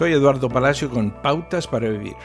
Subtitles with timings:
[0.00, 2.16] Soy Eduardo Palacio con Pautas para Vivir.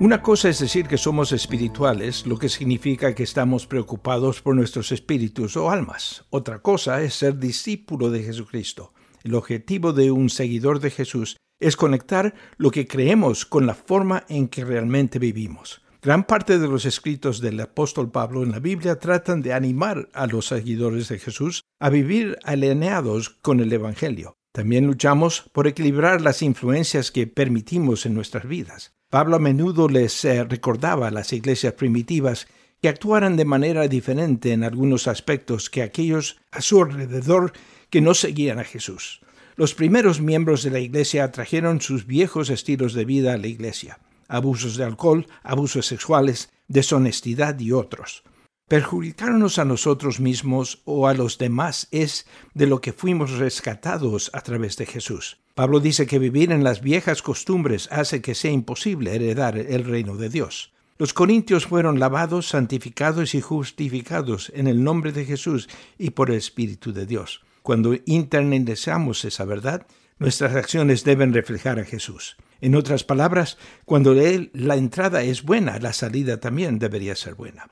[0.00, 4.90] Una cosa es decir que somos espirituales, lo que significa que estamos preocupados por nuestros
[4.90, 6.24] espíritus o almas.
[6.30, 8.94] Otra cosa es ser discípulo de Jesucristo.
[9.22, 14.24] El objetivo de un seguidor de Jesús es conectar lo que creemos con la forma
[14.30, 15.82] en que realmente vivimos.
[16.00, 20.26] Gran parte de los escritos del apóstol Pablo en la Biblia tratan de animar a
[20.26, 24.34] los seguidores de Jesús a vivir alineados con el Evangelio.
[24.52, 28.92] También luchamos por equilibrar las influencias que permitimos en nuestras vidas.
[29.10, 32.46] Pablo a menudo les eh, recordaba a las iglesias primitivas
[32.80, 37.52] que actuaran de manera diferente en algunos aspectos que aquellos a su alrededor
[37.90, 39.20] que no seguían a Jesús.
[39.56, 43.98] Los primeros miembros de la iglesia trajeron sus viejos estilos de vida a la iglesia
[44.32, 48.24] abusos de alcohol, abusos sexuales, deshonestidad y otros.
[48.72, 54.40] Perjudicarnos a nosotros mismos o a los demás es de lo que fuimos rescatados a
[54.40, 55.36] través de Jesús.
[55.54, 60.16] Pablo dice que vivir en las viejas costumbres hace que sea imposible heredar el reino
[60.16, 60.72] de Dios.
[60.96, 66.36] Los corintios fueron lavados, santificados y justificados en el nombre de Jesús y por el
[66.36, 67.42] Espíritu de Dios.
[67.60, 69.86] Cuando internalizamos esa verdad,
[70.18, 72.38] nuestras acciones deben reflejar a Jesús.
[72.62, 77.68] En otras palabras, cuando la entrada es buena, la salida también debería ser buena.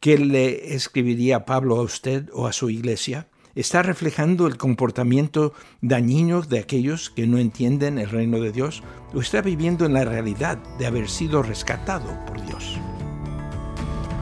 [0.00, 3.28] ¿Qué le escribiría Pablo a usted o a su iglesia?
[3.54, 8.82] ¿Está reflejando el comportamiento dañino de aquellos que no entienden el reino de Dios?
[9.12, 12.78] ¿O está viviendo en la realidad de haber sido rescatado por Dios?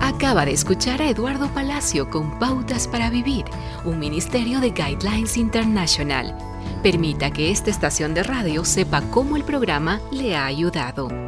[0.00, 3.44] Acaba de escuchar a Eduardo Palacio con Pautas para Vivir,
[3.84, 6.36] un ministerio de Guidelines International.
[6.82, 11.27] Permita que esta estación de radio sepa cómo el programa le ha ayudado.